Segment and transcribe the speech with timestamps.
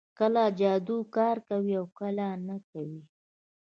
[0.19, 3.01] کله جادو کار کوي او کله نه کوي